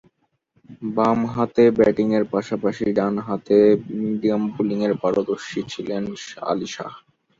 বামহাতে 0.95 1.63
ব্যাটিংয়ের 1.77 2.25
পাশাপাশি 2.33 2.85
ডানহাতে 2.97 3.57
মিডিয়াম 4.01 4.43
বোলিংয়ে 4.53 4.89
পারদর্শী 5.01 5.59
ছিলেন 5.71 6.03
আলী 6.51 6.67
শাহ। 6.75 6.93